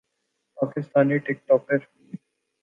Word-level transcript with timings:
Pakistani 0.57 1.17
ٹک 1.25 1.37
talker 1.47 1.79